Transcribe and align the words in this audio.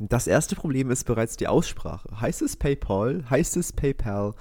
Das 0.00 0.28
erste 0.28 0.54
Problem 0.54 0.92
ist 0.92 1.04
bereits 1.04 1.36
die 1.36 1.48
Aussprache. 1.48 2.20
Heißt 2.20 2.40
es 2.42 2.56
PayPal? 2.56 3.24
Heißt 3.28 3.56
es 3.56 3.72
PayPal? 3.72 4.34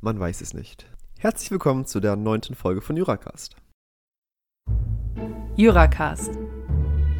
Man 0.00 0.18
weiß 0.18 0.40
es 0.40 0.54
nicht. 0.54 0.86
Herzlich 1.20 1.52
willkommen 1.52 1.86
zu 1.86 2.00
der 2.00 2.16
neunten 2.16 2.56
Folge 2.56 2.80
von 2.80 2.96
Juracast. 2.96 3.54
Juracast, 5.54 6.32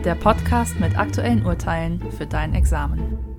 der 0.04 0.16
Podcast 0.16 0.80
mit 0.80 0.98
aktuellen 0.98 1.46
Urteilen 1.46 2.10
für 2.10 2.26
dein 2.26 2.56
Examen. 2.56 3.33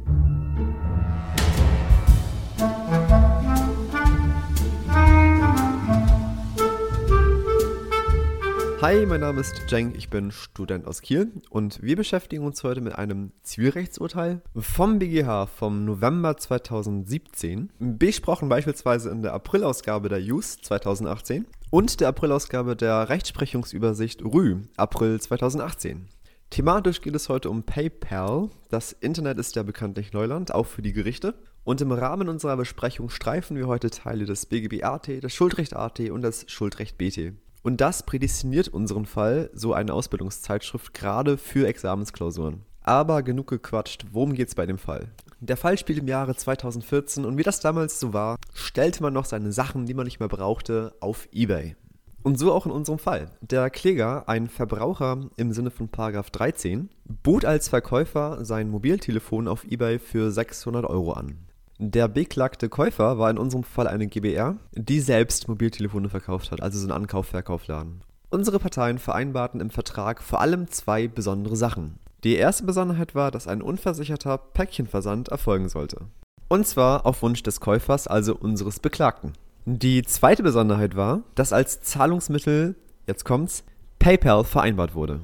Hi, 8.81 9.05
mein 9.05 9.21
Name 9.21 9.39
ist 9.39 9.71
Jeng, 9.71 9.93
ich 9.95 10.09
bin 10.09 10.31
Student 10.31 10.85
aus 10.85 11.01
Kiel 11.01 11.31
und 11.49 11.81
wir 11.81 11.95
beschäftigen 11.95 12.43
uns 12.43 12.61
heute 12.61 12.81
mit 12.81 12.93
einem 12.93 13.31
Zivilrechtsurteil 13.41 14.41
vom 14.53 14.99
BGH 14.99 15.47
vom 15.47 15.85
November 15.85 16.35
2017, 16.35 17.71
besprochen 17.79 18.49
beispielsweise 18.49 19.09
in 19.09 19.21
der 19.21 19.33
Aprilausgabe 19.33 20.09
der 20.09 20.21
JUS 20.21 20.57
2018 20.61 21.47
und 21.71 22.01
der 22.01 22.09
Aprilausgabe 22.09 22.75
der 22.75 23.07
Rechtsprechungsübersicht 23.07 24.23
RÜ 24.23 24.57
April 24.75 25.21
2018. 25.21 26.09
Thematisch 26.49 27.01
geht 27.01 27.15
es 27.15 27.29
heute 27.29 27.49
um 27.49 27.63
PayPal. 27.63 28.49
Das 28.69 28.91
Internet 28.91 29.39
ist 29.39 29.55
ja 29.55 29.63
bekanntlich 29.63 30.13
Neuland, 30.13 30.53
auch 30.53 30.67
für 30.67 30.81
die 30.81 30.93
Gerichte. 30.93 31.33
Und 31.63 31.81
im 31.81 31.91
Rahmen 31.91 32.29
unserer 32.29 32.55
Besprechung 32.57 33.09
streifen 33.09 33.57
wir 33.57 33.67
heute 33.67 33.89
Teile 33.89 34.25
des 34.25 34.45
BGB 34.45 34.83
AT, 34.83 35.07
des 35.07 35.33
Schuldrecht 35.33 35.75
AT 35.75 35.99
und 36.11 36.21
des 36.21 36.45
Schuldrecht 36.47 36.97
BT. 36.97 37.33
Und 37.65 37.81
das 37.81 38.03
prädestiniert 38.03 38.67
unseren 38.67 39.07
Fall, 39.07 39.49
so 39.55 39.73
eine 39.73 39.91
Ausbildungszeitschrift, 39.91 40.93
gerade 40.93 41.35
für 41.35 41.67
Examensklausuren. 41.67 42.61
Aber 42.83 43.23
genug 43.23 43.47
gequatscht, 43.47 44.05
worum 44.11 44.33
geht's 44.33 44.53
bei 44.53 44.67
dem 44.67 44.77
Fall? 44.77 45.09
Der 45.39 45.57
Fall 45.57 45.75
spielt 45.79 45.97
im 45.97 46.07
Jahre 46.07 46.35
2014 46.35 47.25
und 47.25 47.39
wie 47.39 47.43
das 47.43 47.61
damals 47.61 47.99
so 47.99 48.13
war, 48.13 48.37
stellte 48.53 49.01
man 49.01 49.13
noch 49.13 49.25
seine 49.25 49.51
Sachen, 49.51 49.87
die 49.87 49.95
man 49.95 50.05
nicht 50.05 50.19
mehr 50.19 50.29
brauchte, 50.29 50.93
auf 50.99 51.27
Ebay. 51.31 51.75
Und 52.21 52.37
so 52.37 52.53
auch 52.53 52.67
in 52.67 52.71
unserem 52.71 52.99
Fall. 52.99 53.31
Der 53.41 53.71
Kläger, 53.71 54.29
ein 54.29 54.47
Verbraucher 54.47 55.31
im 55.35 55.51
Sinne 55.51 55.71
von 55.71 55.89
13, 55.89 56.89
bot 57.23 57.45
als 57.45 57.69
Verkäufer 57.69 58.45
sein 58.45 58.69
Mobiltelefon 58.69 59.47
auf 59.47 59.63
eBay 59.63 59.97
für 59.97 60.29
600 60.29 60.85
Euro 60.85 61.13
an. 61.13 61.39
Der 61.77 62.07
beklagte 62.07 62.69
Käufer 62.69 63.19
war 63.19 63.29
in 63.29 63.37
unserem 63.37 63.65
Fall 63.65 63.87
eine 63.87 64.07
GBR, 64.07 64.55
die 64.73 65.01
selbst 65.01 65.49
Mobiltelefone 65.49 66.07
verkauft 66.07 66.51
hat, 66.51 66.61
also 66.61 66.79
so 66.79 66.87
ein 66.87 66.93
Ankauf-Verkaufladen. 66.93 68.01
Unsere 68.29 68.59
Parteien 68.59 68.97
vereinbarten 68.97 69.59
im 69.59 69.69
Vertrag 69.69 70.23
vor 70.23 70.39
allem 70.39 70.69
zwei 70.69 71.09
besondere 71.09 71.57
Sachen. 71.57 71.99
Die 72.23 72.35
erste 72.35 72.63
Besonderheit 72.63 73.13
war, 73.13 73.29
dass 73.29 73.47
ein 73.47 73.61
unversicherter 73.61 74.37
Päckchenversand 74.37 75.27
erfolgen 75.27 75.67
sollte. 75.67 76.05
Und 76.47 76.65
zwar 76.65 77.05
auf 77.05 77.21
Wunsch 77.21 77.43
des 77.43 77.59
Käufers, 77.59 78.07
also 78.07 78.35
unseres 78.35 78.79
Beklagten. 78.79 79.33
Die 79.65 80.01
zweite 80.03 80.43
Besonderheit 80.43 80.95
war, 80.95 81.23
dass 81.35 81.51
als 81.51 81.81
Zahlungsmittel, 81.81 82.75
jetzt 83.05 83.25
kommt's, 83.25 83.65
PayPal 83.99 84.45
vereinbart 84.45 84.95
wurde. 84.95 85.19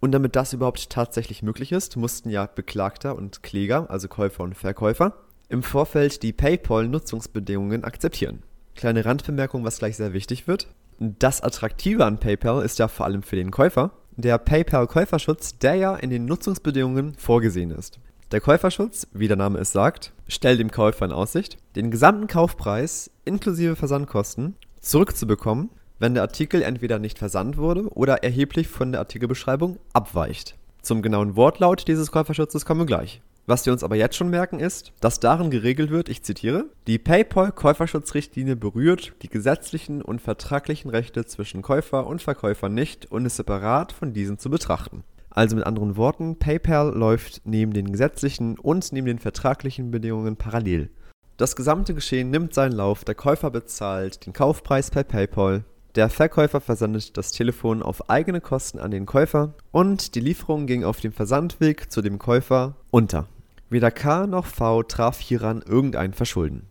Und 0.00 0.12
damit 0.12 0.36
das 0.36 0.52
überhaupt 0.52 0.90
tatsächlich 0.90 1.42
möglich 1.42 1.72
ist, 1.72 1.96
mussten 1.96 2.28
ja 2.28 2.46
Beklagter 2.46 3.16
und 3.16 3.42
Kläger, 3.42 3.90
also 3.90 4.06
Käufer 4.06 4.44
und 4.44 4.54
Verkäufer, 4.54 5.14
im 5.48 5.62
Vorfeld 5.62 6.22
die 6.22 6.32
PayPal-Nutzungsbedingungen 6.32 7.84
akzeptieren. 7.84 8.42
Kleine 8.74 9.04
Randbemerkung, 9.04 9.64
was 9.64 9.78
gleich 9.78 9.96
sehr 9.96 10.12
wichtig 10.12 10.46
wird. 10.46 10.68
Das 10.98 11.42
Attraktive 11.42 12.04
an 12.04 12.18
PayPal 12.18 12.64
ist 12.64 12.78
ja 12.78 12.88
vor 12.88 13.06
allem 13.06 13.22
für 13.22 13.36
den 13.36 13.50
Käufer 13.50 13.92
der 14.18 14.36
PayPal-Käuferschutz, 14.36 15.58
der 15.58 15.76
ja 15.76 15.94
in 15.94 16.10
den 16.10 16.24
Nutzungsbedingungen 16.24 17.14
vorgesehen 17.14 17.70
ist. 17.70 18.00
Der 18.32 18.40
Käuferschutz, 18.40 19.06
wie 19.12 19.28
der 19.28 19.36
Name 19.36 19.58
es 19.60 19.72
sagt, 19.72 20.12
stellt 20.26 20.58
dem 20.58 20.72
Käufer 20.72 21.06
in 21.06 21.12
Aussicht, 21.12 21.56
den 21.76 21.90
gesamten 21.90 22.26
Kaufpreis 22.26 23.10
inklusive 23.24 23.76
Versandkosten 23.76 24.56
zurückzubekommen, 24.80 25.70
wenn 26.00 26.14
der 26.14 26.24
Artikel 26.24 26.62
entweder 26.62 26.98
nicht 26.98 27.18
versandt 27.18 27.56
wurde 27.56 27.88
oder 27.94 28.24
erheblich 28.24 28.66
von 28.66 28.90
der 28.90 29.00
Artikelbeschreibung 29.00 29.78
abweicht. 29.92 30.56
Zum 30.82 31.00
genauen 31.00 31.36
Wortlaut 31.36 31.86
dieses 31.86 32.10
Käuferschutzes 32.10 32.66
kommen 32.66 32.80
wir 32.80 32.86
gleich. 32.86 33.22
Was 33.48 33.64
wir 33.64 33.72
uns 33.72 33.82
aber 33.82 33.96
jetzt 33.96 34.14
schon 34.14 34.28
merken 34.28 34.60
ist, 34.60 34.92
dass 35.00 35.20
darin 35.20 35.50
geregelt 35.50 35.88
wird, 35.88 36.10
ich 36.10 36.22
zitiere, 36.22 36.66
die 36.86 36.98
PayPal-Käuferschutzrichtlinie 36.98 38.56
berührt 38.56 39.14
die 39.22 39.30
gesetzlichen 39.30 40.02
und 40.02 40.20
vertraglichen 40.20 40.90
Rechte 40.90 41.24
zwischen 41.24 41.62
Käufer 41.62 42.06
und 42.06 42.20
Verkäufer 42.20 42.68
nicht 42.68 43.10
und 43.10 43.24
ist 43.24 43.36
separat 43.36 43.92
von 43.92 44.12
diesen 44.12 44.38
zu 44.38 44.50
betrachten. 44.50 45.02
Also 45.30 45.56
mit 45.56 45.64
anderen 45.64 45.96
Worten, 45.96 46.38
PayPal 46.38 46.92
läuft 46.94 47.40
neben 47.46 47.72
den 47.72 47.90
gesetzlichen 47.90 48.58
und 48.58 48.92
neben 48.92 49.06
den 49.06 49.18
vertraglichen 49.18 49.90
Bedingungen 49.90 50.36
parallel. 50.36 50.90
Das 51.38 51.56
gesamte 51.56 51.94
Geschehen 51.94 52.28
nimmt 52.28 52.52
seinen 52.52 52.72
Lauf, 52.72 53.02
der 53.02 53.14
Käufer 53.14 53.50
bezahlt 53.50 54.26
den 54.26 54.34
Kaufpreis 54.34 54.90
per 54.90 55.04
PayPal, 55.04 55.64
der 55.94 56.10
Verkäufer 56.10 56.60
versendet 56.60 57.16
das 57.16 57.32
Telefon 57.32 57.82
auf 57.82 58.10
eigene 58.10 58.42
Kosten 58.42 58.78
an 58.78 58.90
den 58.90 59.06
Käufer 59.06 59.54
und 59.72 60.14
die 60.16 60.20
Lieferung 60.20 60.66
ging 60.66 60.84
auf 60.84 61.00
dem 61.00 61.12
Versandweg 61.12 61.90
zu 61.90 62.02
dem 62.02 62.18
Käufer 62.18 62.76
unter. 62.90 63.26
Weder 63.70 63.90
K 63.90 64.26
noch 64.26 64.46
V 64.46 64.82
traf 64.82 65.20
hieran 65.20 65.62
irgendein 65.62 66.14
Verschulden. 66.14 66.70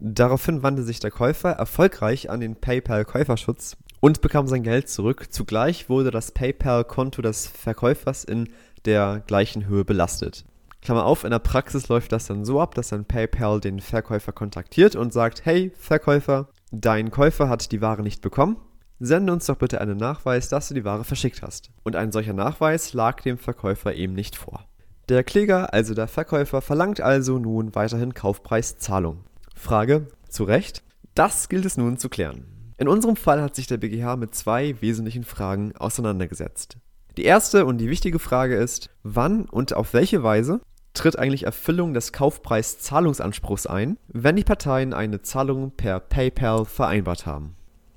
Daraufhin 0.00 0.62
wandte 0.62 0.82
sich 0.82 0.98
der 0.98 1.10
Käufer 1.10 1.50
erfolgreich 1.50 2.30
an 2.30 2.40
den 2.40 2.56
PayPal-Käuferschutz 2.56 3.76
und 4.00 4.20
bekam 4.20 4.48
sein 4.48 4.62
Geld 4.62 4.88
zurück. 4.88 5.26
Zugleich 5.30 5.88
wurde 5.88 6.10
das 6.10 6.32
PayPal-Konto 6.32 7.22
des 7.22 7.46
Verkäufers 7.46 8.24
in 8.24 8.48
der 8.86 9.22
gleichen 9.26 9.66
Höhe 9.66 9.84
belastet. 9.84 10.44
Klammer 10.82 11.04
auf, 11.04 11.24
in 11.24 11.30
der 11.30 11.38
Praxis 11.38 11.88
läuft 11.88 12.10
das 12.12 12.26
dann 12.26 12.44
so 12.44 12.60
ab, 12.60 12.74
dass 12.74 12.88
dann 12.88 13.04
PayPal 13.04 13.60
den 13.60 13.80
Verkäufer 13.80 14.32
kontaktiert 14.32 14.96
und 14.96 15.12
sagt, 15.12 15.44
hey 15.44 15.70
Verkäufer, 15.76 16.48
dein 16.72 17.10
Käufer 17.10 17.48
hat 17.48 17.70
die 17.70 17.82
Ware 17.82 18.02
nicht 18.02 18.22
bekommen, 18.22 18.56
sende 18.98 19.32
uns 19.32 19.46
doch 19.46 19.56
bitte 19.56 19.80
einen 19.80 19.98
Nachweis, 19.98 20.48
dass 20.48 20.68
du 20.68 20.74
die 20.74 20.84
Ware 20.84 21.04
verschickt 21.04 21.42
hast. 21.42 21.70
Und 21.84 21.94
ein 21.96 22.10
solcher 22.10 22.32
Nachweis 22.32 22.94
lag 22.94 23.20
dem 23.20 23.36
Verkäufer 23.36 23.94
eben 23.94 24.14
nicht 24.14 24.36
vor. 24.36 24.64
Der 25.10 25.24
Kläger, 25.24 25.74
also 25.74 25.92
der 25.92 26.06
Verkäufer, 26.06 26.60
verlangt 26.62 27.00
also 27.00 27.40
nun 27.40 27.74
weiterhin 27.74 28.14
Kaufpreiszahlung. 28.14 29.24
Frage, 29.56 30.06
zu 30.28 30.44
Recht? 30.44 30.84
Das 31.16 31.48
gilt 31.48 31.64
es 31.64 31.76
nun 31.76 31.98
zu 31.98 32.08
klären. 32.08 32.44
In 32.78 32.86
unserem 32.86 33.16
Fall 33.16 33.42
hat 33.42 33.56
sich 33.56 33.66
der 33.66 33.78
BGH 33.78 34.14
mit 34.14 34.36
zwei 34.36 34.80
wesentlichen 34.80 35.24
Fragen 35.24 35.74
auseinandergesetzt. 35.76 36.76
Die 37.16 37.24
erste 37.24 37.66
und 37.66 37.78
die 37.78 37.90
wichtige 37.90 38.20
Frage 38.20 38.54
ist, 38.54 38.90
wann 39.02 39.46
und 39.46 39.74
auf 39.74 39.94
welche 39.94 40.22
Weise 40.22 40.60
tritt 40.94 41.18
eigentlich 41.18 41.42
Erfüllung 41.42 41.92
des 41.92 42.12
Kaufpreiszahlungsanspruchs 42.12 43.66
ein, 43.66 43.96
wenn 44.06 44.36
die 44.36 44.44
Parteien 44.44 44.94
eine 44.94 45.22
Zahlung 45.22 45.72
per 45.72 45.98
PayPal 45.98 46.66
vereinbart 46.66 47.26
haben. 47.26 47.56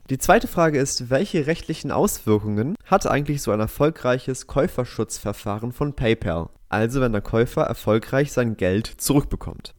Die 0.09 0.17
zweite 0.17 0.47
Frage 0.47 0.79
ist, 0.79 1.11
welche 1.11 1.45
rechtlichen 1.45 1.91
Auswirkungen 1.91 2.75
hat 2.85 3.05
eigentlich 3.05 3.43
so 3.43 3.51
ein 3.51 3.59
erfolgreiches 3.59 4.47
Käuferschutzverfahren 4.47 5.71
von 5.73 5.93
PayPal? 5.93 6.49
Also 6.73 7.01
wenn 7.01 7.11
der 7.11 7.21
Käufer 7.21 7.61
erfolgreich 7.61 8.31
sein 8.31 8.57
Geld 8.57 8.87
zurückbekommt. 8.87 9.75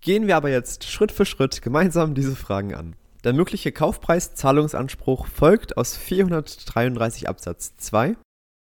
Gehen 0.00 0.26
wir 0.26 0.34
aber 0.34 0.48
jetzt 0.48 0.84
Schritt 0.84 1.12
für 1.12 1.26
Schritt 1.26 1.60
gemeinsam 1.60 2.14
diese 2.14 2.34
Fragen 2.34 2.74
an. 2.74 2.96
Der 3.22 3.34
mögliche 3.34 3.70
Kaufpreiszahlungsanspruch 3.70 5.26
folgt 5.26 5.76
aus 5.76 5.94
433 5.98 7.28
Absatz 7.28 7.76
2 7.76 8.16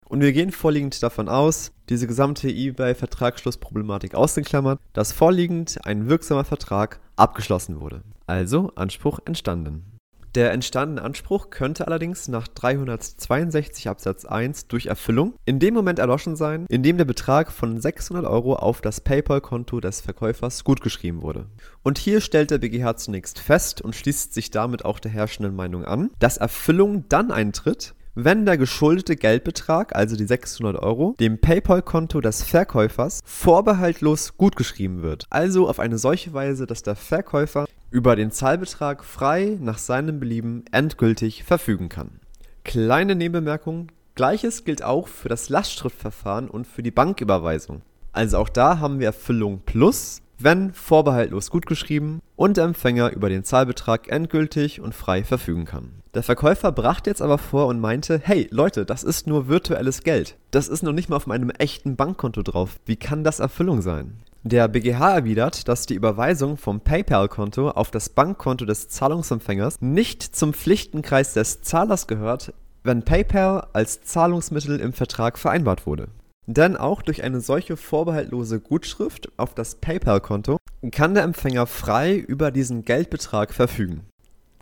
und 0.08 0.20
wir 0.20 0.32
gehen 0.32 0.50
vorliegend 0.50 1.00
davon 1.00 1.28
aus, 1.28 1.70
diese 1.88 2.08
gesamte 2.08 2.48
eBay-Vertragsschlussproblematik 2.48 4.16
ausgeklammert, 4.16 4.80
dass 4.92 5.12
vorliegend 5.12 5.78
ein 5.84 6.08
wirksamer 6.08 6.42
Vertrag 6.42 6.98
abgeschlossen 7.14 7.80
wurde. 7.80 8.02
Also 8.26 8.72
Anspruch 8.74 9.20
entstanden. 9.26 9.95
Der 10.36 10.52
entstandene 10.52 11.00
Anspruch 11.00 11.48
könnte 11.48 11.86
allerdings 11.86 12.28
nach 12.28 12.46
362 12.46 13.88
Absatz 13.88 14.26
1 14.26 14.66
durch 14.66 14.84
Erfüllung 14.84 15.32
in 15.46 15.60
dem 15.60 15.72
Moment 15.72 15.98
erloschen 15.98 16.36
sein, 16.36 16.66
in 16.68 16.82
dem 16.82 16.98
der 16.98 17.06
Betrag 17.06 17.50
von 17.50 17.80
600 17.80 18.26
Euro 18.26 18.54
auf 18.54 18.82
das 18.82 19.00
PayPal-Konto 19.00 19.80
des 19.80 20.02
Verkäufers 20.02 20.62
gutgeschrieben 20.62 21.22
wurde. 21.22 21.46
Und 21.82 21.96
hier 21.96 22.20
stellt 22.20 22.50
der 22.50 22.58
BGH 22.58 22.96
zunächst 22.96 23.38
fest 23.38 23.80
und 23.80 23.96
schließt 23.96 24.34
sich 24.34 24.50
damit 24.50 24.84
auch 24.84 24.98
der 24.98 25.10
herrschenden 25.10 25.56
Meinung 25.56 25.86
an, 25.86 26.10
dass 26.18 26.36
Erfüllung 26.36 27.06
dann 27.08 27.30
eintritt, 27.30 27.94
wenn 28.14 28.44
der 28.44 28.58
geschuldete 28.58 29.14
Geldbetrag, 29.16 29.94
also 29.94 30.16
die 30.16 30.26
600 30.26 30.82
Euro, 30.82 31.14
dem 31.20 31.38
PayPal-Konto 31.38 32.20
des 32.20 32.42
Verkäufers 32.42 33.20
vorbehaltlos 33.24 34.36
gutgeschrieben 34.36 35.02
wird. 35.02 35.24
Also 35.30 35.66
auf 35.66 35.78
eine 35.78 35.96
solche 35.98 36.32
Weise, 36.32 36.66
dass 36.66 36.82
der 36.82 36.96
Verkäufer 36.96 37.66
über 37.96 38.14
den 38.14 38.30
Zahlbetrag 38.30 39.02
frei 39.04 39.56
nach 39.58 39.78
seinem 39.78 40.20
Belieben 40.20 40.66
endgültig 40.70 41.44
verfügen 41.44 41.88
kann. 41.88 42.20
Kleine 42.62 43.14
Nebenbemerkung, 43.14 43.90
gleiches 44.14 44.66
gilt 44.66 44.82
auch 44.82 45.08
für 45.08 45.30
das 45.30 45.48
Lastschriftverfahren 45.48 46.50
und 46.50 46.66
für 46.66 46.82
die 46.82 46.90
Banküberweisung. 46.90 47.80
Also 48.12 48.36
auch 48.36 48.50
da 48.50 48.80
haben 48.80 48.98
wir 49.00 49.06
Erfüllung 49.06 49.62
plus 49.64 50.20
wenn 50.38 50.72
vorbehaltlos 50.72 51.50
gutgeschrieben 51.50 52.20
und 52.36 52.56
der 52.56 52.64
Empfänger 52.64 53.12
über 53.12 53.28
den 53.28 53.44
Zahlbetrag 53.44 54.08
endgültig 54.08 54.80
und 54.80 54.94
frei 54.94 55.24
verfügen 55.24 55.64
kann. 55.64 56.02
Der 56.14 56.22
Verkäufer 56.22 56.72
brachte 56.72 57.10
jetzt 57.10 57.22
aber 57.22 57.38
vor 57.38 57.66
und 57.66 57.80
meinte, 57.80 58.20
hey 58.22 58.48
Leute, 58.50 58.86
das 58.86 59.04
ist 59.04 59.26
nur 59.26 59.48
virtuelles 59.48 60.02
Geld. 60.02 60.36
Das 60.50 60.68
ist 60.68 60.82
noch 60.82 60.92
nicht 60.92 61.08
mal 61.08 61.16
auf 61.16 61.26
meinem 61.26 61.50
echten 61.50 61.96
Bankkonto 61.96 62.42
drauf. 62.42 62.76
Wie 62.86 62.96
kann 62.96 63.24
das 63.24 63.38
Erfüllung 63.38 63.82
sein? 63.82 64.16
Der 64.42 64.68
BGH 64.68 65.12
erwidert, 65.12 65.66
dass 65.66 65.86
die 65.86 65.94
Überweisung 65.94 66.56
vom 66.56 66.80
PayPal-Konto 66.80 67.70
auf 67.70 67.90
das 67.90 68.08
Bankkonto 68.08 68.64
des 68.64 68.88
Zahlungsempfängers 68.88 69.80
nicht 69.80 70.22
zum 70.22 70.54
Pflichtenkreis 70.54 71.34
des 71.34 71.62
Zahlers 71.62 72.06
gehört, 72.06 72.54
wenn 72.84 73.02
PayPal 73.02 73.66
als 73.72 74.02
Zahlungsmittel 74.02 74.78
im 74.78 74.92
Vertrag 74.92 75.36
vereinbart 75.38 75.84
wurde. 75.84 76.08
Denn 76.46 76.76
auch 76.76 77.02
durch 77.02 77.22
eine 77.22 77.40
solche 77.40 77.76
vorbehaltlose 77.76 78.60
Gutschrift 78.60 79.30
auf 79.36 79.54
das 79.54 79.76
PayPal-Konto 79.76 80.58
kann 80.92 81.14
der 81.14 81.24
Empfänger 81.24 81.66
frei 81.66 82.16
über 82.16 82.50
diesen 82.50 82.84
Geldbetrag 82.84 83.52
verfügen. 83.52 84.02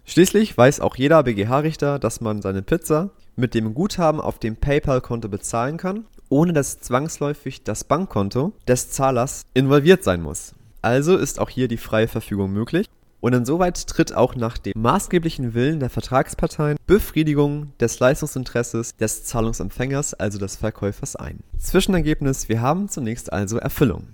Schließlich 0.07 0.57
weiß 0.57 0.81
auch 0.81 0.97
jeder 0.97 1.23
BGH-Richter, 1.23 1.99
dass 1.99 2.21
man 2.21 2.43
seine 2.43 2.63
Pizza 2.63 3.11
mit 3.37 3.55
dem 3.55 3.75
Guthaben 3.75 4.21
auf 4.21 4.39
dem 4.39 4.57
PayPal-Konto 4.57 5.29
bezahlen 5.29 5.77
kann 5.77 6.07
ohne 6.29 6.53
dass 6.53 6.81
zwangsläufig 6.81 7.63
das 7.63 7.85
Bankkonto 7.85 8.53
des 8.67 8.91
Zahlers 8.91 9.43
involviert 9.55 10.03
sein 10.03 10.21
muss. 10.21 10.55
Also 10.83 11.17
ist 11.17 11.39
auch 11.39 11.49
hier 11.49 11.69
die 11.69 11.77
freie 11.77 12.09
Verfügung 12.09 12.53
möglich. 12.53 12.89
Und 13.25 13.33
insoweit 13.33 13.87
tritt 13.87 14.15
auch 14.15 14.37
nach 14.37 14.59
dem 14.59 14.75
maßgeblichen 14.77 15.55
Willen 15.55 15.81
der 15.81 15.89
Vertragsparteien 15.89 16.77
Befriedigung 16.87 17.73
des 17.81 17.99
Leistungsinteresses 17.99 18.97
des 18.97 19.25
Zahlungsempfängers, 19.25 20.13
also 20.13 20.39
des 20.39 20.57
Verkäufers, 20.57 21.17
ein. 21.17 21.41
Zwischenergebnis, 21.57 22.51
wir 22.51 22.61
haben 22.61 22.91
zunächst 22.91 23.33
also 23.33 23.57
Erfüllung. 23.57 24.09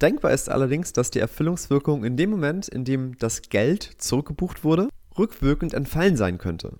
Denkbar 0.00 0.30
ist 0.30 0.48
allerdings, 0.48 0.92
dass 0.92 1.10
die 1.10 1.18
Erfüllungswirkung 1.18 2.04
in 2.04 2.16
dem 2.16 2.30
Moment, 2.30 2.68
in 2.68 2.84
dem 2.84 3.18
das 3.18 3.42
Geld 3.42 3.90
zurückgebucht 3.98 4.62
wurde, 4.62 4.88
rückwirkend 5.18 5.74
entfallen 5.74 6.16
sein 6.16 6.38
könnte. 6.38 6.74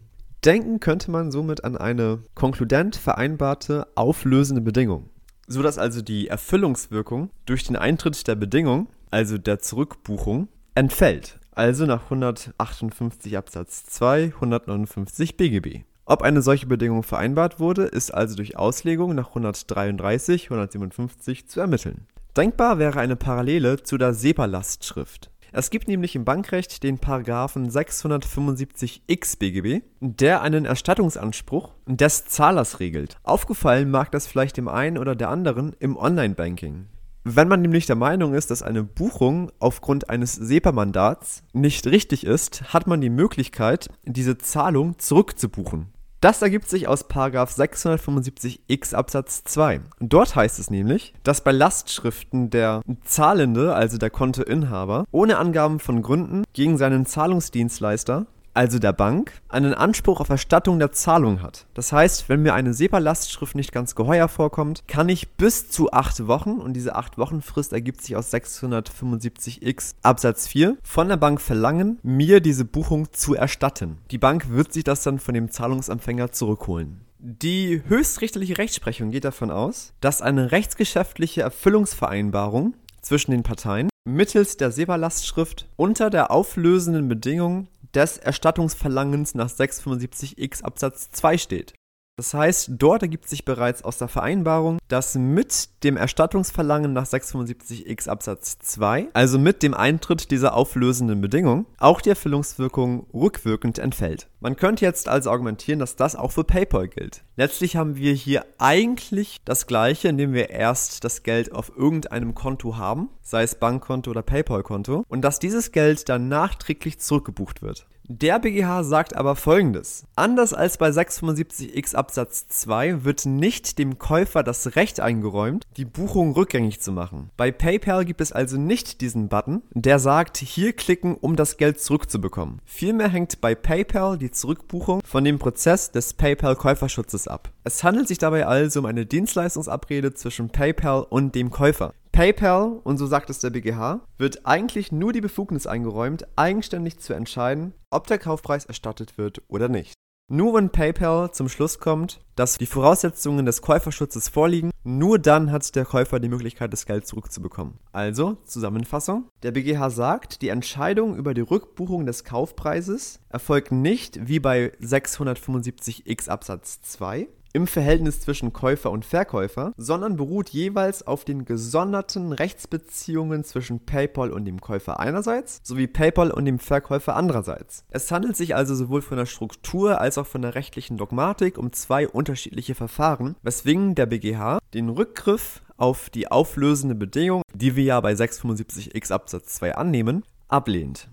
Denken 0.45 0.79
könnte 0.79 1.11
man 1.11 1.33
somit 1.33 1.65
an 1.65 1.77
eine 1.77 2.21
konkludent 2.37 2.95
vereinbarte 2.95 3.89
auflösende 3.97 4.63
Bedingung, 4.63 5.11
sodass 5.49 5.79
also 5.79 6.03
die 6.03 6.29
Erfüllungswirkung 6.29 7.31
durch 7.47 7.65
den 7.65 7.75
Eintritt 7.75 8.29
der 8.29 8.37
Bedingung, 8.37 8.87
also 9.11 9.39
der 9.39 9.59
Zurückbuchung, 9.59 10.47
entfällt, 10.77 11.39
also 11.57 11.87
nach 11.87 12.05
158 12.05 13.37
Absatz 13.37 13.85
2 13.87 14.33
159 14.35 15.37
BGB. 15.37 15.85
Ob 16.07 16.23
eine 16.23 16.43
solche 16.43 16.67
Bedingung 16.67 17.03
vereinbart 17.03 17.59
wurde, 17.59 17.85
ist 17.85 18.13
also 18.13 18.37
durch 18.37 18.57
Auslegung 18.59 19.15
nach 19.15 19.29
133 19.29 20.51
157 20.51 21.49
zu 21.49 21.61
ermitteln. 21.61 22.07
Denkbar 22.37 22.79
wäre 22.79 23.01
eine 23.01 23.17
Parallele 23.17 23.83
zu 23.83 23.97
der 23.97 24.13
SEPA-Lastschrift. 24.13 25.31
Es 25.57 25.71
gibt 25.71 25.87
nämlich 25.87 26.17
im 26.17 26.25
Bankrecht 26.25 26.83
den 26.83 26.99
Paragraphen 26.99 27.71
675x 27.71 29.39
BGB, 29.39 29.85
der 30.01 30.43
einen 30.43 30.65
Erstattungsanspruch 30.65 31.71
des 31.87 32.25
Zahlers 32.25 32.81
regelt. 32.81 33.19
Aufgefallen 33.23 33.89
mag 33.89 34.11
das 34.11 34.27
vielleicht 34.27 34.57
dem 34.57 34.67
einen 34.67 34.99
oder 34.99 35.15
der 35.15 35.31
anderen 35.31 35.73
im 35.79 35.97
Online-Banking. 35.97 36.87
Wenn 37.27 37.49
man 37.49 37.63
nämlich 37.63 37.87
der 37.87 37.97
Meinung 37.97 38.35
ist, 38.35 38.51
dass 38.51 38.63
eine 38.63 38.85
Buchung 38.85 39.51
aufgrund 39.59 40.11
eines 40.11 40.35
SEPA-Mandats 40.35 41.43
nicht 41.55 41.87
richtig 41.87 42.27
ist, 42.27 42.75
hat 42.75 42.87
man 42.87 43.01
die 43.01 43.09
Möglichkeit, 43.09 43.89
diese 44.05 44.37
Zahlung 44.37 44.99
zurückzubuchen. 44.99 45.87
Das 46.21 46.43
ergibt 46.43 46.69
sich 46.69 46.87
aus 46.87 47.09
675x 47.09 48.95
Absatz 48.95 49.45
2. 49.45 49.81
Dort 50.01 50.37
heißt 50.37 50.59
es 50.59 50.71
nämlich, 50.71 51.15
dass 51.23 51.45
bei 51.45 51.53
Lastschriften 51.53 52.51
der 52.51 52.83
Zahlende, 53.05 53.75
also 53.75 53.97
der 53.97 54.11
Kontoinhaber, 54.11 55.05
ohne 55.11 55.39
Angaben 55.39 55.81
von 55.81 56.03
Gründen 56.03 56.45
gegen 56.53 56.77
seinen 56.77 57.07
Zahlungsdienstleister 57.07 58.27
also 58.55 58.79
der 58.79 58.93
Bank, 58.93 59.33
einen 59.49 59.75
Anspruch 59.75 60.21
auf 60.21 60.29
Erstattung 60.29 60.79
der 60.79 60.93
Zahlung 60.93 61.43
hat. 61.43 61.67
Das 61.75 61.93
heißt, 61.93 62.29
wenn 62.29 62.43
mir 62.43 62.55
eine 62.55 62.73
SEPA-Lastschrift 62.73 63.55
nicht 63.55 63.73
ganz 63.73 63.95
geheuer 63.95 64.29
vorkommt, 64.29 64.85
kann 64.87 65.09
ich 65.09 65.33
bis 65.33 65.69
zu 65.69 65.93
acht 65.93 66.27
Wochen, 66.27 66.61
und 66.61 66.75
diese 66.75 66.95
acht 66.95 67.19
Wochen 67.19 67.43
Frist 67.43 67.73
ergibt 67.73 68.01
sich 68.01 68.17
aus 68.17 68.33
675x 68.33 69.95
Absatz 70.03 70.47
4, 70.47 70.79
von 70.83 71.09
der 71.09 71.17
Bank 71.17 71.41
verlangen, 71.41 71.99
mir 72.03 72.41
diese 72.41 72.65
Buchung 72.65 73.13
zu 73.13 73.35
erstatten. 73.35 73.99
Die 74.11 74.19
Bank 74.19 74.51
wird 74.51 74.73
sich 74.73 74.85
das 74.85 75.03
dann 75.03 75.19
von 75.19 75.35
dem 75.35 75.51
Zahlungsempfänger 75.51 76.33
zurückholen. 76.33 77.01
Die 77.19 77.83
höchstrichterliche 77.89 78.59
Rechtsprechung 78.59 79.11
geht 79.11 79.25
davon 79.25 79.51
aus, 79.51 79.95
dass 80.01 80.21
eine 80.21 80.53
rechtsgeschäftliche 80.53 81.41
Erfüllungsvereinbarung 81.41 82.75
zwischen 83.01 83.31
den 83.31 83.43
Parteien 83.43 83.89
mittels 84.05 84.59
der 84.59 84.71
SEPA-Lastschrift 84.71 85.67
unter 85.77 86.11
der 86.11 86.31
auflösenden 86.31 87.09
Bedingung 87.09 87.69
des 87.95 88.19
Erstattungsverlangens 88.19 89.35
nach 89.35 89.49
675x 89.49 90.63
Absatz 90.63 91.11
2 91.11 91.39
steht. 91.39 91.75
Das 92.17 92.33
heißt, 92.33 92.71
dort 92.79 93.03
ergibt 93.03 93.29
sich 93.29 93.45
bereits 93.45 93.83
aus 93.83 93.99
der 93.99 94.07
Vereinbarung, 94.07 94.79
dass 94.87 95.17
mit 95.17 95.83
dem 95.83 95.97
Erstattungsverlangen 95.97 96.93
nach 96.93 97.07
675x 97.07 98.09
Absatz 98.09 98.57
2, 98.61 99.09
also 99.13 99.37
mit 99.37 99.65
dem 99.65 99.75
Eintritt 99.75 100.31
dieser 100.31 100.55
auflösenden 100.55 101.21
Bedingung, 101.21 101.67
auch 101.79 102.01
die 102.01 102.11
Erfüllungswirkung 102.11 103.09
rückwirkend 103.13 103.81
entfällt. 103.81 104.29
Man 104.39 104.55
könnte 104.55 104.85
jetzt 104.85 105.09
also 105.09 105.33
argumentieren, 105.33 105.81
dass 105.81 105.97
das 105.97 106.15
auch 106.15 106.31
für 106.31 106.45
PayPal 106.45 106.87
gilt. 106.87 107.25
Letztlich 107.35 107.77
haben 107.77 107.97
wir 107.97 108.13
hier 108.13 108.47
eigentlich 108.59 109.41
das 109.45 109.67
gleiche, 109.67 110.07
indem 110.07 110.35
wir 110.35 110.51
erst 110.51 111.03
das 111.03 111.25
Geld 111.25 111.51
auf 111.51 111.77
irgendeinem 111.77 112.37
Konto 112.37 112.77
haben, 112.77 113.11
sei 113.23 113.43
es 113.43 113.57
Bankkonto 113.57 114.13
oder 114.13 114.23
PayPal-Konto, 114.23 115.05
und 115.09 115.23
dass 115.23 115.41
dieses 115.41 115.73
Geld 115.73 116.09
dann 116.09 116.29
nachträglich 116.29 117.01
zurückgebucht 117.01 117.61
wird. 117.61 117.89
Der 118.07 118.39
BGH 118.39 118.85
sagt 118.85 119.17
aber 119.17 119.35
folgendes. 119.35 120.05
Anders 120.15 120.53
als 120.53 120.77
bei 120.77 120.91
675x 120.91 121.95
Absatz 121.95 122.47
2 122.49 123.03
wird 123.03 123.25
nicht 123.25 123.79
dem 123.79 123.99
Käufer 123.99 124.43
das 124.43 124.77
Recht 124.77 125.01
eingeräumt, 125.01 125.65
die 125.79 125.87
Buchung 125.87 126.33
rückgängig 126.33 126.83
zu 126.83 126.93
machen. 126.93 127.31
Bei 127.39 127.51
PayPal 127.51 128.05
gibt 128.05 128.21
es 128.21 128.31
also 128.31 128.59
nicht 128.59 129.01
diesen 129.01 129.31
Button, 129.31 129.63
der 129.71 129.99
sagt, 129.99 130.37
hier 130.37 130.75
klicken, 130.75 131.15
um 131.15 131.35
das 131.35 131.57
Geld 131.57 131.81
zurückzubekommen. 131.81 132.61
Vielmehr 132.67 133.09
hängt 133.09 133.41
bei 133.41 133.55
PayPal 133.55 134.19
die 134.19 134.31
Zurückbuchung 134.31 135.01
von 135.03 135.25
dem 135.25 135.39
Prozess 135.39 135.91
des 135.91 136.13
PayPal-Käuferschutzes 136.13 137.27
ab. 137.27 137.49
Es 137.65 137.83
handelt 137.85 138.09
sich 138.09 138.19
dabei 138.19 138.47
also 138.47 138.81
um 138.81 138.87
eine 138.87 139.07
Dienstleistungsabrede 139.07 140.13
zwischen 140.13 140.51
PayPal 140.51 141.07
und 141.09 141.35
dem 141.35 141.49
Käufer. 141.49 141.95
PayPal, 142.15 142.81
und 142.85 142.97
so 142.97 143.09
sagt 143.09 143.29
es 143.29 143.41
der 143.41 143.51
BGH, 143.51 144.01
wird 144.19 144.47
eigentlich 144.47 144.93
nur 144.93 145.13
die 145.13 145.21
Befugnis 145.21 145.67
eingeräumt, 145.67 146.29
eigenständig 146.37 147.01
zu 147.01 147.13
entscheiden, 147.13 147.75
ob 147.91 148.07
der 148.07 148.21
Kaufpreis 148.21 148.67
erstattet 148.67 149.19
wird 149.19 149.43
oder 149.49 149.69
nicht. 149.69 149.95
Nur 150.31 150.55
wenn 150.55 150.71
PayPal 150.71 151.33
zum 151.33 151.49
Schluss 151.49 151.81
kommt, 151.81 152.21
dass 152.37 152.57
die 152.57 152.67
Voraussetzungen 152.67 153.45
des 153.45 153.63
Käuferschutzes 153.63 154.29
vorliegen, 154.29 154.71
nur 154.85 155.19
dann 155.19 155.51
hat 155.51 155.75
der 155.75 155.85
Käufer 155.85 156.21
die 156.21 156.29
Möglichkeit, 156.29 156.73
das 156.73 156.87
Geld 156.87 157.05
zurückzubekommen. 157.05 157.81
Also, 157.91 158.37
Zusammenfassung. 158.45 159.29
Der 159.43 159.51
BGH 159.51 159.91
sagt, 159.91 160.41
die 160.41 160.51
Entscheidung 160.51 161.17
über 161.17 161.35
die 161.35 161.41
Rückbuchung 161.41 162.07
des 162.07 162.23
Kaufpreises 162.23 163.19
erfolgt 163.29 163.73
nicht 163.73 164.29
wie 164.29 164.39
bei 164.39 164.73
675x 164.81 166.29
Absatz 166.29 166.81
2, 166.81 167.27
im 167.55 167.69
Verhältnis 167.69 168.21
zwischen 168.21 168.53
Käufer 168.53 168.91
und 168.91 169.05
Verkäufer, 169.05 169.73
sondern 169.77 170.17
beruht 170.17 170.51
jeweils 170.51 171.07
auf 171.07 171.25
den 171.25 171.45
gesonderten 171.45 172.33
Rechtsbeziehungen 172.33 173.45
zwischen 173.45 173.87
PayPal 173.87 174.33
und 174.33 174.45
dem 174.45 174.61
Käufer 174.61 174.99
einerseits 174.99 175.61
sowie 175.63 175.87
PayPal 175.87 176.33
und 176.33 176.45
dem 176.45 176.59
Verkäufer 176.59 177.15
andererseits. 177.15 177.85
Es 177.91 178.11
handelt 178.11 178.37
sich 178.37 178.57
also 178.57 178.75
sowohl 178.75 179.03
von 179.03 179.17
der 179.17 179.27
Struktur 179.27 180.01
als 180.01 180.19
auch 180.19 180.27
von 180.27 180.43
der 180.43 180.57
rechtlichen 180.57 180.97
Dogmatik 180.97 181.57
um 181.57 181.73
zwei 181.73 182.09
unterschiedliche 182.09 182.75
Verfahren, 182.75 183.37
weswegen 183.43 183.95
der 183.95 184.07
BGH 184.07 184.59
den 184.75 184.89
Rückgriff 184.89 185.63
auf 185.77 186.11
die 186.11 186.31
auflösende 186.31 186.97
Bedingung, 186.97 187.43
die 187.55 187.77
wir 187.77 187.85
ja 187.85 188.01
bei 188.01 188.15
675x 188.15 189.13
Absatz 189.13 189.55
2 189.55 189.77
annehmen, 189.77 190.25
ablehnt. 190.49 191.09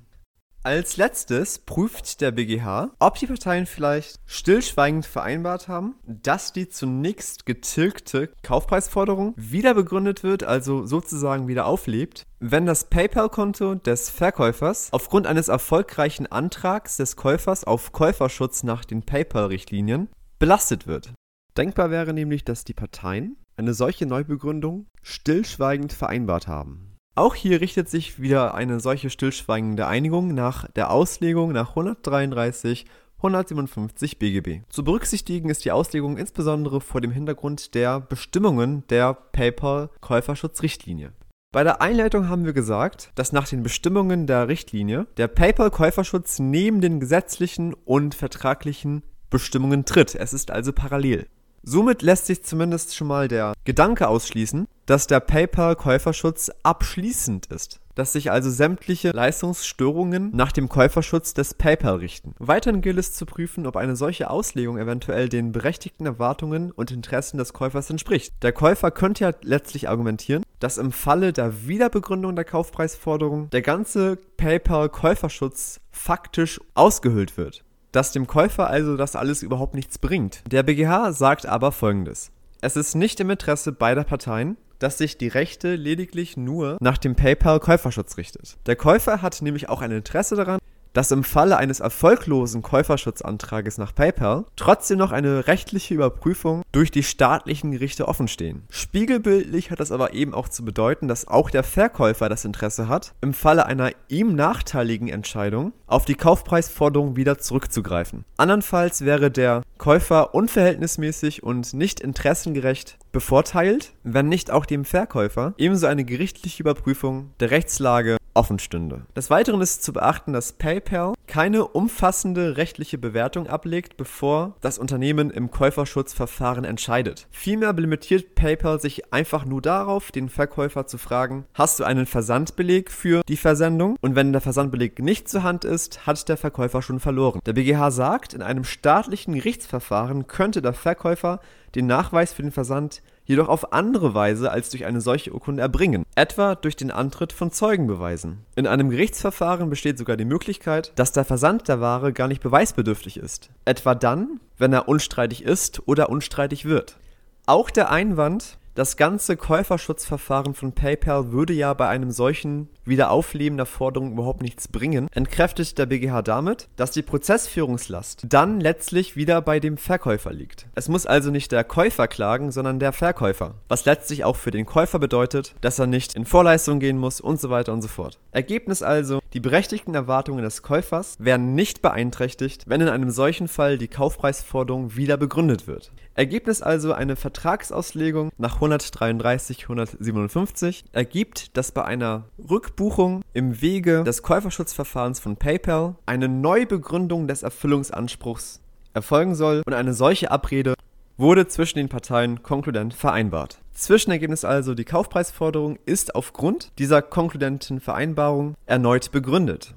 Als 0.63 0.95
letztes 0.95 1.57
prüft 1.57 2.21
der 2.21 2.29
BGH, 2.29 2.91
ob 2.99 3.15
die 3.17 3.25
Parteien 3.25 3.65
vielleicht 3.65 4.19
stillschweigend 4.27 5.07
vereinbart 5.07 5.67
haben, 5.67 5.95
dass 6.05 6.53
die 6.53 6.69
zunächst 6.69 7.47
getilgte 7.47 8.29
Kaufpreisforderung 8.43 9.33
wieder 9.35 9.73
begründet 9.73 10.21
wird, 10.21 10.43
also 10.43 10.85
sozusagen 10.85 11.47
wieder 11.47 11.65
auflebt, 11.65 12.27
wenn 12.39 12.67
das 12.67 12.91
PayPal-Konto 12.91 13.73
des 13.73 14.11
Verkäufers 14.11 14.89
aufgrund 14.93 15.25
eines 15.25 15.47
erfolgreichen 15.47 16.27
Antrags 16.27 16.97
des 16.97 17.15
Käufers 17.15 17.63
auf 17.63 17.91
Käuferschutz 17.91 18.61
nach 18.61 18.85
den 18.85 19.01
PayPal-Richtlinien 19.01 20.09
belastet 20.37 20.85
wird. 20.85 21.11
Denkbar 21.57 21.89
wäre 21.89 22.13
nämlich, 22.13 22.45
dass 22.45 22.65
die 22.65 22.75
Parteien 22.75 23.35
eine 23.57 23.73
solche 23.73 24.05
Neubegründung 24.05 24.85
stillschweigend 25.01 25.91
vereinbart 25.91 26.47
haben. 26.47 26.90
Auch 27.13 27.35
hier 27.35 27.59
richtet 27.59 27.89
sich 27.89 28.21
wieder 28.21 28.53
eine 28.53 28.79
solche 28.79 29.09
stillschweigende 29.09 29.85
Einigung 29.85 30.33
nach 30.33 30.69
der 30.71 30.91
Auslegung 30.91 31.51
nach 31.51 31.71
133 31.71 32.85
157 33.17 34.17
BGB. 34.17 34.61
Zu 34.69 34.85
berücksichtigen 34.85 35.49
ist 35.49 35.65
die 35.65 35.73
Auslegung 35.73 36.17
insbesondere 36.17 36.79
vor 36.79 37.01
dem 37.01 37.11
Hintergrund 37.11 37.75
der 37.75 37.99
Bestimmungen 37.99 38.87
der 38.87 39.13
PayPal-Käuferschutzrichtlinie. 39.13 41.11
Bei 41.51 41.65
der 41.65 41.81
Einleitung 41.81 42.29
haben 42.29 42.45
wir 42.45 42.53
gesagt, 42.53 43.11
dass 43.15 43.33
nach 43.33 43.47
den 43.47 43.61
Bestimmungen 43.61 44.25
der 44.25 44.47
Richtlinie 44.47 45.05
der 45.17 45.27
PayPal-Käuferschutz 45.27 46.39
neben 46.39 46.79
den 46.79 47.01
gesetzlichen 47.01 47.73
und 47.73 48.15
vertraglichen 48.15 49.03
Bestimmungen 49.29 49.83
tritt. 49.83 50.15
Es 50.15 50.31
ist 50.31 50.49
also 50.49 50.71
parallel. 50.71 51.27
Somit 51.63 52.01
lässt 52.01 52.25
sich 52.25 52.43
zumindest 52.43 52.95
schon 52.95 53.07
mal 53.07 53.27
der 53.27 53.53
Gedanke 53.65 54.07
ausschließen, 54.07 54.67
dass 54.87 55.05
der 55.05 55.19
PayPal-Käuferschutz 55.19 56.51
abschließend 56.63 57.45
ist, 57.45 57.79
dass 57.93 58.13
sich 58.13 58.31
also 58.31 58.49
sämtliche 58.49 59.11
Leistungsstörungen 59.11 60.31
nach 60.35 60.51
dem 60.51 60.69
Käuferschutz 60.69 61.35
des 61.35 61.53
PayPal 61.53 61.97
richten. 61.97 62.33
Weiterhin 62.39 62.81
gilt 62.81 62.97
es 62.97 63.13
zu 63.13 63.27
prüfen, 63.27 63.67
ob 63.67 63.77
eine 63.77 63.95
solche 63.95 64.31
Auslegung 64.31 64.79
eventuell 64.79 65.29
den 65.29 65.51
berechtigten 65.51 66.07
Erwartungen 66.07 66.71
und 66.71 66.89
Interessen 66.89 67.37
des 67.37 67.53
Käufers 67.53 67.91
entspricht. 67.91 68.33
Der 68.41 68.53
Käufer 68.53 68.89
könnte 68.89 69.25
ja 69.25 69.31
letztlich 69.43 69.87
argumentieren, 69.87 70.43
dass 70.59 70.79
im 70.79 70.91
Falle 70.91 71.31
der 71.31 71.67
Wiederbegründung 71.67 72.35
der 72.35 72.45
Kaufpreisforderung 72.45 73.51
der 73.51 73.61
ganze 73.61 74.17
PayPal-Käuferschutz 74.37 75.79
faktisch 75.91 76.59
ausgehöhlt 76.73 77.37
wird 77.37 77.63
dass 77.91 78.11
dem 78.11 78.27
Käufer 78.27 78.67
also 78.67 78.97
das 78.97 79.15
alles 79.15 79.43
überhaupt 79.43 79.75
nichts 79.75 79.97
bringt. 79.97 80.43
Der 80.51 80.63
BGH 80.63 81.13
sagt 81.13 81.45
aber 81.45 81.71
folgendes. 81.71 82.31
Es 82.61 82.75
ist 82.75 82.95
nicht 82.95 83.19
im 83.19 83.29
Interesse 83.29 83.71
beider 83.71 84.03
Parteien, 84.03 84.57
dass 84.79 84.97
sich 84.97 85.17
die 85.17 85.27
Rechte 85.27 85.75
lediglich 85.75 86.37
nur 86.37 86.77
nach 86.79 86.97
dem 86.97 87.15
PayPal-Käuferschutz 87.15 88.17
richtet. 88.17 88.57
Der 88.65 88.75
Käufer 88.75 89.21
hat 89.21 89.41
nämlich 89.41 89.69
auch 89.69 89.81
ein 89.81 89.91
Interesse 89.91 90.35
daran, 90.35 90.59
dass 90.93 91.11
im 91.11 91.23
Falle 91.23 91.57
eines 91.57 91.79
erfolglosen 91.79 92.61
Käuferschutzantrages 92.61 93.77
nach 93.77 93.95
PayPal 93.95 94.45
trotzdem 94.55 94.97
noch 94.97 95.11
eine 95.11 95.47
rechtliche 95.47 95.93
Überprüfung 95.93 96.63
durch 96.71 96.91
die 96.91 97.03
staatlichen 97.03 97.71
Gerichte 97.71 98.07
offenstehen. 98.07 98.63
Spiegelbildlich 98.69 99.71
hat 99.71 99.79
das 99.79 99.91
aber 99.91 100.13
eben 100.13 100.33
auch 100.33 100.49
zu 100.49 100.65
bedeuten, 100.65 101.07
dass 101.07 101.27
auch 101.27 101.49
der 101.49 101.63
Verkäufer 101.63 102.29
das 102.29 102.45
Interesse 102.45 102.87
hat, 102.87 103.13
im 103.21 103.33
Falle 103.33 103.65
einer 103.65 103.91
ihm 104.07 104.35
nachteiligen 104.35 105.07
Entscheidung 105.07 105.73
auf 105.87 106.05
die 106.05 106.15
Kaufpreisforderung 106.15 107.15
wieder 107.15 107.37
zurückzugreifen. 107.37 108.25
Andernfalls 108.37 109.05
wäre 109.05 109.31
der 109.31 109.63
Käufer 109.77 110.33
unverhältnismäßig 110.33 111.43
und 111.43 111.73
nicht 111.73 111.99
interessengerecht 111.99 112.97
bevorteilt, 113.11 113.93
wenn 114.03 114.29
nicht 114.29 114.51
auch 114.51 114.65
dem 114.65 114.85
Verkäufer 114.85 115.53
ebenso 115.57 115.87
eine 115.87 116.05
gerichtliche 116.05 116.63
Überprüfung 116.63 117.31
der 117.39 117.51
Rechtslage 117.51 118.17
offen 118.33 118.59
stünde. 118.59 119.01
Des 119.15 119.29
Weiteren 119.29 119.61
ist 119.61 119.83
zu 119.83 119.93
beachten, 119.93 120.33
dass 120.33 120.53
PayPal 120.53 121.13
keine 121.27 121.67
umfassende 121.67 122.57
rechtliche 122.57 122.97
Bewertung 122.97 123.47
ablegt, 123.47 123.97
bevor 123.97 124.55
das 124.61 124.77
Unternehmen 124.77 125.29
im 125.29 125.51
Käuferschutzverfahren 125.51 126.65
entscheidet. 126.65 127.27
Vielmehr 127.31 127.73
limitiert 127.73 128.35
PayPal 128.35 128.79
sich 128.79 129.13
einfach 129.13 129.45
nur 129.45 129.61
darauf, 129.61 130.11
den 130.11 130.29
Verkäufer 130.29 130.87
zu 130.87 130.97
fragen, 130.97 131.45
hast 131.53 131.79
du 131.79 131.83
einen 131.83 132.05
Versandbeleg 132.05 132.91
für 132.91 133.21
die 133.27 133.37
Versendung? 133.37 133.97
Und 134.01 134.15
wenn 134.15 134.31
der 134.31 134.41
Versandbeleg 134.41 134.99
nicht 134.99 135.29
zur 135.29 135.43
Hand 135.43 135.65
ist, 135.65 136.05
hat 136.05 136.27
der 136.29 136.37
Verkäufer 136.37 136.81
schon 136.81 136.99
verloren. 136.99 137.41
Der 137.45 137.53
BGH 137.53 137.91
sagt, 137.91 138.33
in 138.33 138.41
einem 138.41 138.63
staatlichen 138.63 139.33
Gerichtsverfahren 139.33 140.27
könnte 140.27 140.61
der 140.61 140.73
Verkäufer 140.73 141.39
den 141.75 141.87
Nachweis 141.87 142.33
für 142.33 142.41
den 142.41 142.51
Versand 142.51 143.01
jedoch 143.25 143.47
auf 143.47 143.73
andere 143.73 144.13
Weise 144.13 144.51
als 144.51 144.69
durch 144.69 144.85
eine 144.85 145.01
solche 145.01 145.33
Urkunde 145.33 145.61
erbringen, 145.61 146.05
etwa 146.15 146.55
durch 146.55 146.75
den 146.75 146.91
Antritt 146.91 147.33
von 147.33 147.51
Zeugenbeweisen. 147.51 148.45
In 148.55 148.67
einem 148.67 148.89
Gerichtsverfahren 148.89 149.69
besteht 149.69 149.97
sogar 149.97 150.17
die 150.17 150.25
Möglichkeit, 150.25 150.91
dass 150.95 151.11
der 151.11 151.25
Versand 151.25 151.67
der 151.67 151.81
Ware 151.81 152.13
gar 152.13 152.27
nicht 152.27 152.41
beweisbedürftig 152.41 153.17
ist, 153.17 153.49
etwa 153.65 153.95
dann, 153.95 154.39
wenn 154.57 154.73
er 154.73 154.87
unstreitig 154.87 155.43
ist 155.43 155.87
oder 155.87 156.09
unstreitig 156.09 156.65
wird. 156.65 156.97
Auch 157.45 157.69
der 157.69 157.89
Einwand, 157.89 158.57
das 158.75 158.95
ganze 158.95 159.35
Käuferschutzverfahren 159.35 160.53
von 160.53 160.71
PayPal 160.71 161.31
würde 161.31 161.53
ja 161.53 161.73
bei 161.73 161.87
einem 161.87 162.11
solchen 162.11 162.69
Wiederaufleben 162.85 163.57
der 163.57 163.65
Forderung 163.65 164.13
überhaupt 164.13 164.41
nichts 164.41 164.67
bringen, 164.67 165.07
entkräftet 165.13 165.77
der 165.77 165.85
BGH 165.85 166.21
damit, 166.21 166.69
dass 166.77 166.91
die 166.91 167.01
Prozessführungslast 167.01 168.25
dann 168.27 168.59
letztlich 168.59 169.15
wieder 169.15 169.41
bei 169.41 169.59
dem 169.59 169.77
Verkäufer 169.77 170.31
liegt. 170.31 170.67
Es 170.73 170.89
muss 170.89 171.05
also 171.05 171.31
nicht 171.31 171.51
der 171.51 171.63
Käufer 171.63 172.07
klagen, 172.07 172.51
sondern 172.51 172.79
der 172.79 172.93
Verkäufer, 172.93 173.55
was 173.67 173.85
letztlich 173.85 174.23
auch 174.23 174.35
für 174.35 174.51
den 174.51 174.65
Käufer 174.65 174.99
bedeutet, 174.99 175.55
dass 175.61 175.79
er 175.79 175.87
nicht 175.87 176.15
in 176.15 176.25
Vorleistung 176.25 176.79
gehen 176.79 176.97
muss 176.97 177.21
und 177.21 177.39
so 177.39 177.49
weiter 177.49 177.73
und 177.73 177.81
so 177.81 177.87
fort. 177.87 178.19
Ergebnis 178.31 178.81
also, 178.81 179.19
die 179.33 179.39
berechtigten 179.39 179.95
Erwartungen 179.95 180.43
des 180.43 180.63
Käufers 180.63 181.17
werden 181.19 181.55
nicht 181.55 181.81
beeinträchtigt, 181.81 182.63
wenn 182.67 182.81
in 182.81 182.89
einem 182.89 183.11
solchen 183.11 183.47
Fall 183.47 183.77
die 183.77 183.87
Kaufpreisforderung 183.89 184.95
wieder 184.95 185.17
begründet 185.17 185.67
wird. 185.67 185.91
Ergebnis 186.13 186.61
also 186.61 186.91
eine 186.91 187.15
Vertragsauslegung 187.15 188.31
nach 188.37 188.55
133 188.55 189.63
157 189.63 190.83
ergibt, 190.91 191.55
dass 191.55 191.71
bei 191.71 191.85
einer 191.85 192.25
Rückbuchung 192.49 193.21
im 193.33 193.61
Wege 193.61 194.03
des 194.03 194.21
Käuferschutzverfahrens 194.21 195.21
von 195.21 195.37
PayPal 195.37 195.95
eine 196.05 196.27
Neubegründung 196.27 197.27
des 197.27 197.43
Erfüllungsanspruchs 197.43 198.59
erfolgen 198.93 199.35
soll 199.35 199.63
und 199.65 199.73
eine 199.73 199.93
solche 199.93 200.31
Abrede 200.31 200.73
wurde 201.17 201.47
zwischen 201.47 201.77
den 201.77 201.87
Parteien 201.87 202.43
konkludent 202.43 202.93
vereinbart. 202.93 203.59
Zwischenergebnis 203.73 204.43
also, 204.43 204.73
die 204.73 204.83
Kaufpreisforderung 204.83 205.77
ist 205.85 206.15
aufgrund 206.15 206.71
dieser 206.77 207.01
konkludenten 207.01 207.79
Vereinbarung 207.79 208.55
erneut 208.65 209.11
begründet. 209.11 209.75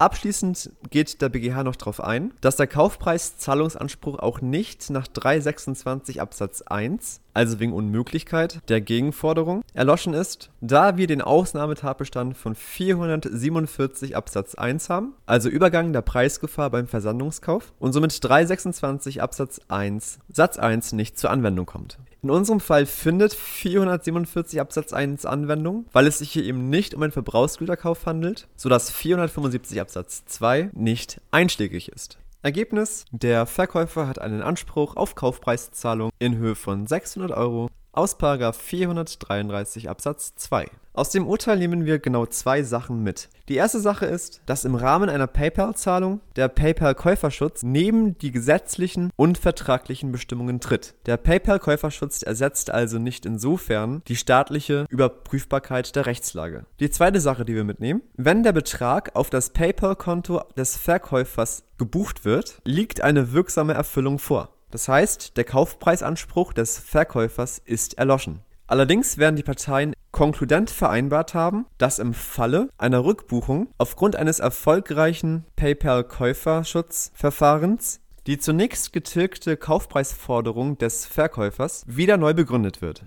Abschließend 0.00 0.72
geht 0.88 1.20
der 1.20 1.28
BGH 1.28 1.62
noch 1.62 1.76
darauf 1.76 2.02
ein, 2.02 2.32
dass 2.40 2.56
der 2.56 2.66
Kaufpreiszahlungsanspruch 2.66 4.18
auch 4.18 4.40
nicht 4.40 4.88
nach 4.88 5.06
326 5.06 6.22
Absatz 6.22 6.62
1, 6.62 7.20
also 7.34 7.60
wegen 7.60 7.74
Unmöglichkeit 7.74 8.60
der 8.70 8.80
Gegenforderung, 8.80 9.60
erloschen 9.74 10.14
ist, 10.14 10.52
da 10.62 10.96
wir 10.96 11.06
den 11.06 11.20
Ausnahmetatbestand 11.20 12.34
von 12.34 12.54
447 12.54 14.16
Absatz 14.16 14.54
1 14.54 14.88
haben, 14.88 15.12
also 15.26 15.50
Übergang 15.50 15.92
der 15.92 16.00
Preisgefahr 16.00 16.70
beim 16.70 16.86
Versandungskauf 16.86 17.74
und 17.78 17.92
somit 17.92 18.24
326 18.24 19.20
Absatz 19.20 19.60
1 19.68 20.18
Satz 20.32 20.58
1 20.58 20.92
nicht 20.92 21.18
zur 21.18 21.28
Anwendung 21.28 21.66
kommt. 21.66 21.98
In 22.22 22.28
unserem 22.28 22.60
Fall 22.60 22.84
findet 22.84 23.32
447 23.32 24.60
Absatz 24.60 24.92
1 24.92 25.24
Anwendung, 25.24 25.86
weil 25.92 26.06
es 26.06 26.18
sich 26.18 26.30
hier 26.30 26.44
eben 26.44 26.68
nicht 26.68 26.92
um 26.94 27.02
einen 27.02 27.12
Verbrauchsgüterkauf 27.12 28.04
handelt, 28.04 28.46
sodass 28.56 28.90
475 28.90 29.80
Absatz 29.80 30.26
2 30.26 30.68
nicht 30.74 31.22
einschlägig 31.30 31.88
ist. 31.90 32.18
Ergebnis: 32.42 33.06
Der 33.10 33.46
Verkäufer 33.46 34.06
hat 34.06 34.18
einen 34.18 34.42
Anspruch 34.42 34.96
auf 34.96 35.14
Kaufpreiszahlung 35.14 36.10
in 36.18 36.36
Höhe 36.36 36.56
von 36.56 36.86
600 36.86 37.30
Euro 37.30 37.70
aus 37.92 38.16
433 38.18 39.88
Absatz 39.88 40.34
2. 40.36 40.66
Aus 40.92 41.10
dem 41.10 41.26
Urteil 41.26 41.56
nehmen 41.56 41.86
wir 41.86 41.98
genau 41.98 42.26
zwei 42.26 42.62
Sachen 42.62 43.02
mit. 43.02 43.28
Die 43.48 43.54
erste 43.54 43.80
Sache 43.80 44.06
ist, 44.06 44.42
dass 44.46 44.64
im 44.64 44.74
Rahmen 44.74 45.08
einer 45.08 45.28
PayPal-Zahlung 45.28 46.20
der 46.36 46.48
PayPal-Käuferschutz 46.48 47.62
neben 47.62 48.18
die 48.18 48.32
gesetzlichen 48.32 49.10
und 49.16 49.38
vertraglichen 49.38 50.12
Bestimmungen 50.12 50.60
tritt. 50.60 50.94
Der 51.06 51.16
PayPal-Käuferschutz 51.16 52.22
ersetzt 52.22 52.70
also 52.70 52.98
nicht 52.98 53.24
insofern 53.24 54.02
die 54.08 54.16
staatliche 54.16 54.86
Überprüfbarkeit 54.90 55.94
der 55.94 56.06
Rechtslage. 56.06 56.66
Die 56.80 56.90
zweite 56.90 57.20
Sache, 57.20 57.44
die 57.44 57.54
wir 57.54 57.64
mitnehmen, 57.64 58.02
wenn 58.16 58.42
der 58.42 58.52
Betrag 58.52 59.14
auf 59.14 59.30
das 59.30 59.50
PayPal-Konto 59.50 60.42
des 60.56 60.76
Verkäufers 60.76 61.62
gebucht 61.78 62.24
wird, 62.24 62.60
liegt 62.64 63.00
eine 63.00 63.32
wirksame 63.32 63.74
Erfüllung 63.74 64.18
vor. 64.18 64.50
Das 64.70 64.88
heißt, 64.88 65.36
der 65.36 65.44
Kaufpreisanspruch 65.44 66.52
des 66.52 66.78
Verkäufers 66.78 67.60
ist 67.64 67.98
erloschen. 67.98 68.40
Allerdings 68.66 69.16
werden 69.18 69.36
die 69.36 69.42
Parteien 69.42 69.94
konkludent 70.12 70.70
vereinbart 70.70 71.34
haben, 71.34 71.66
dass 71.78 71.98
im 71.98 72.14
Falle 72.14 72.68
einer 72.78 73.04
Rückbuchung 73.04 73.68
aufgrund 73.78 74.14
eines 74.16 74.38
erfolgreichen 74.38 75.44
PayPal-Käuferschutzverfahrens 75.56 78.00
die 78.26 78.38
zunächst 78.38 78.92
getilgte 78.92 79.56
Kaufpreisforderung 79.56 80.78
des 80.78 81.06
Verkäufers 81.06 81.84
wieder 81.86 82.16
neu 82.16 82.34
begründet 82.34 82.82
wird. 82.82 82.98